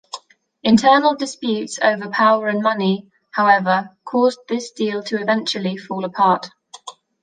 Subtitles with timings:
[0.63, 6.49] Internal disputes over power and money, however, caused this deal to eventually fall apart.